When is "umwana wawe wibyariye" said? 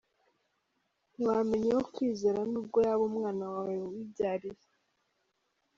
3.09-4.63